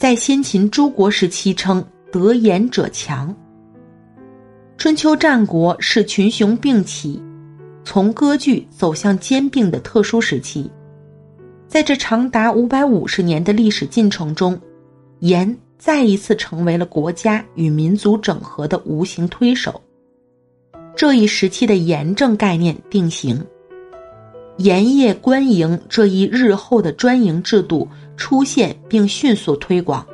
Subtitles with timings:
[0.00, 3.36] 在先秦诸国时期称得盐者强。
[4.78, 7.22] 春秋战国是群雄并起，
[7.84, 10.70] 从割据走向兼并的特殊时期。
[11.68, 14.58] 在这长达五百五十年的历史进程中，
[15.18, 19.78] 盐再一次成为了国家与民族整合的无形推手。
[20.96, 23.38] 这一时期的盐政概念定型，
[24.60, 27.88] 盐业官营这一日后的专营制度
[28.18, 30.06] 出现并迅速推广，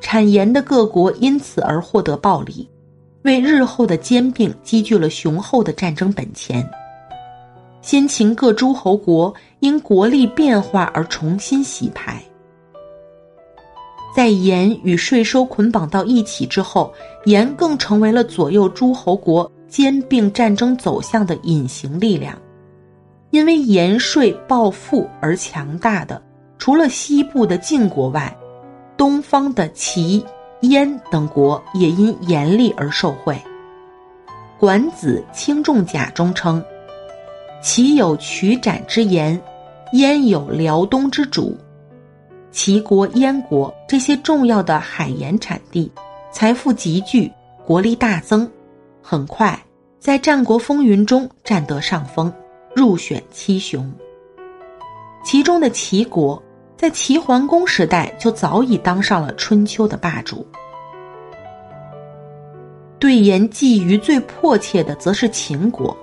[0.00, 2.66] 产盐的各国因此而获得暴利。
[3.24, 6.66] 为日后的兼并积聚了雄厚的战争本钱。
[7.82, 12.22] 先秦各诸侯国因国力变化而重新洗牌，
[14.16, 16.90] 在盐与税收捆绑到一起之后，
[17.26, 22.38] 盐更成为了左右诸侯国兼并战争走向的隐形力量。
[23.34, 26.22] 因为盐税暴富而强大的，
[26.56, 28.32] 除了西部的晋国外，
[28.96, 30.24] 东方的齐。
[30.60, 33.36] 燕等国也因严厉而受贿。
[34.56, 36.64] 管子《轻重甲》中称
[37.60, 39.38] ：“齐有曲斩之言，
[39.92, 41.54] 燕有辽东之主。”
[42.50, 45.90] 齐国、燕国这些重要的海盐产地，
[46.32, 47.30] 财富集聚，
[47.66, 48.48] 国力大增，
[49.02, 49.60] 很快
[49.98, 52.32] 在战国风云中占得上风，
[52.74, 53.90] 入选七雄。
[55.24, 56.42] 其中的齐国。
[56.76, 60.44] 在齐桓公时代就早已当上了春秋的霸主。
[62.98, 65.96] 对盐觊觎最迫切的，则是秦国。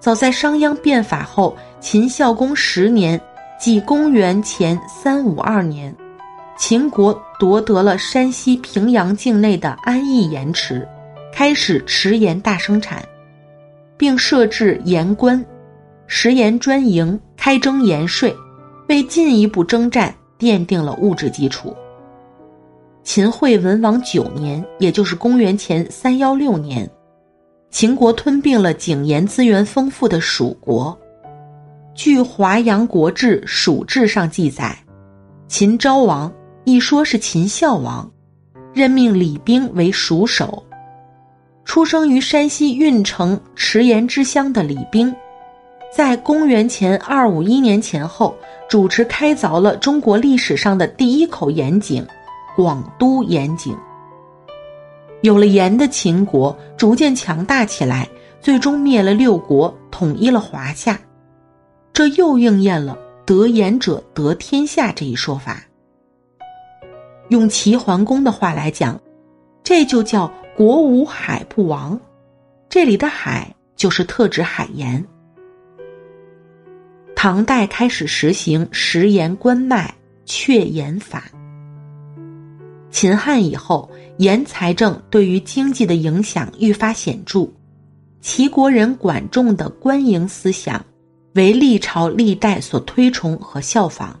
[0.00, 3.20] 早在商鞅变法后，秦孝公十年，
[3.60, 5.94] 即公元前三五二年，
[6.56, 10.88] 秦国夺得了山西平阳境内的安邑盐池，
[11.32, 13.06] 开始池盐大生产，
[13.98, 15.44] 并设置盐官、
[16.06, 18.34] 食盐专营，开征盐税。
[18.90, 21.74] 为进一步征战奠定了物质基础。
[23.02, 26.86] 秦惠文王九年，也就是公元前三幺六年，
[27.70, 30.96] 秦国吞并了井盐资源丰富的蜀国。
[31.94, 34.76] 据《华阳国志·蜀志》上记载，
[35.48, 36.30] 秦昭王
[36.64, 38.10] 一说是秦孝王，
[38.74, 40.62] 任命李冰为蜀守。
[41.64, 45.14] 出生于山西运城池盐之乡的李冰。
[45.94, 48.36] 在公元前二五一年前后，
[48.68, 52.04] 主持开凿了中国历史上的第一口盐井——
[52.56, 53.72] 广都盐井。
[55.22, 58.08] 有了盐的秦国逐渐强大起来，
[58.40, 60.98] 最终灭了六国，统一了华夏。
[61.92, 65.62] 这又应验了“得盐者得天下”这一说法。
[67.28, 69.00] 用齐桓公的话来讲，
[69.62, 70.28] 这就叫
[70.58, 71.96] “国无海不亡”。
[72.68, 75.02] 这里的“海”就是特指海盐。
[77.24, 79.94] 唐代开始实行食盐官卖、
[80.26, 81.24] 确盐法。
[82.90, 87.48] 秦汉以后，盐财政对于经济的影响愈发显著。
[88.20, 90.84] 齐国人管仲的官营思想，
[91.32, 94.20] 为历朝历代所推崇和效仿。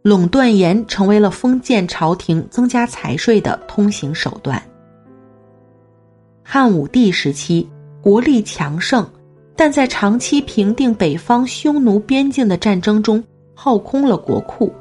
[0.00, 4.62] 垄断盐成为了封建朝廷增加财税的通行手段。
[6.42, 7.68] 汉武帝时期，
[8.00, 9.06] 国力强盛。
[9.54, 13.22] 但在长期平定北方匈奴边境的战争中
[13.54, 14.72] 耗空了国库，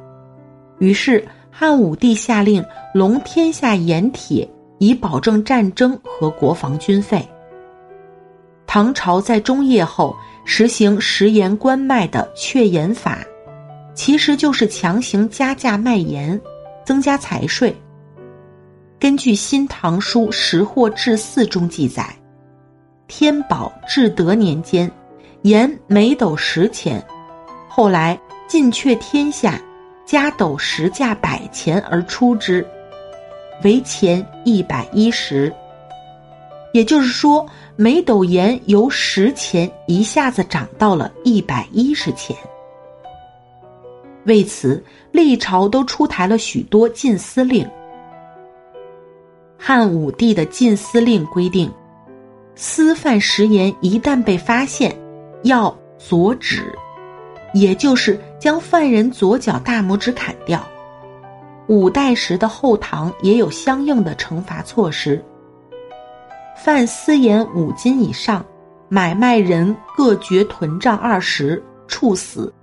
[0.80, 4.50] 于是汉武帝下令隆天下盐铁，
[4.80, 7.28] 以保证战争和国防军费。
[8.66, 10.16] 唐朝在中叶后
[10.46, 13.20] 实行食盐官卖的确盐法，
[13.94, 16.40] 其实就是强行加价卖盐，
[16.86, 17.76] 增加财税。
[18.98, 22.16] 根据《新唐书识货志四》中记载。
[23.14, 24.90] 天宝至德年间，
[25.42, 27.06] 盐每斗十钱，
[27.68, 28.18] 后来
[28.48, 29.62] 尽却天下，
[30.06, 32.66] 加斗十价百钱而出之，
[33.66, 35.54] 为钱一百一十。
[36.72, 37.46] 也就是说，
[37.76, 42.34] 每斗盐由十钱一下子涨到了一百一十钱。
[44.24, 47.70] 为此，历朝都出台了许多禁司令。
[49.58, 51.70] 汉武帝的禁司令规定。
[52.56, 54.96] 私贩食盐一旦被发现，
[55.44, 56.64] 要左指，
[57.54, 60.62] 也就是将犯人左脚大拇指砍掉。
[61.68, 65.24] 五代时的后唐也有相应的惩罚措施。
[66.56, 68.46] 犯私盐五斤以上，
[68.90, 72.54] 买卖人各掘臀杖二十，处死。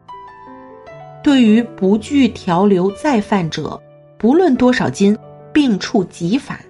[1.25, 3.81] 对于不具条留再犯者，
[4.19, 5.17] 不论多少斤，
[5.53, 6.61] 并处极法。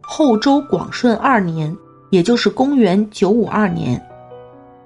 [0.00, 1.74] 后周广顺二年。
[2.12, 3.98] 也就是公元九五二年，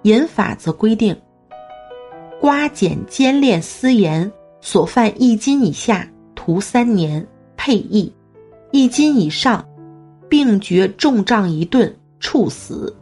[0.03, 1.15] 盐法则规定：
[2.41, 4.31] 刮碱煎炼私盐
[4.61, 7.27] 所犯一斤以下，徒三年，
[7.57, 8.13] 配役，
[8.71, 9.67] 一斤以上，
[10.29, 12.97] 并决重杖一顿，处死。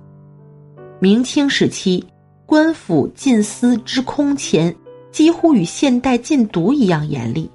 [0.99, 2.03] 明清时期，
[2.47, 4.75] 官府禁私之空前，
[5.13, 7.51] 几乎与现代禁毒一样严厉。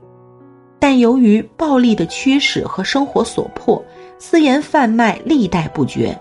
[0.77, 3.83] 但由于暴力的驱使和生活所迫，
[4.19, 6.15] 私盐贩卖历代不绝，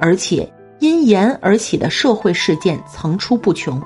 [0.00, 3.80] 而且因盐而起的社会事件层出不穷。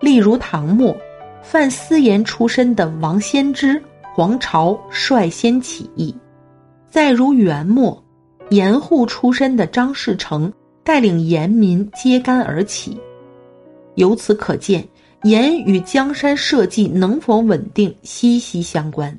[0.00, 0.96] 例如唐末，
[1.42, 3.82] 贩私盐出身的王先之、
[4.14, 6.14] 黄巢率先起义；
[6.88, 8.00] 再如元末，
[8.50, 10.52] 盐户出身的张士诚
[10.84, 13.00] 带领盐民揭竿而起。
[13.94, 14.86] 由此可见。
[15.24, 19.14] 盐与江山社稷能否稳定息息相关。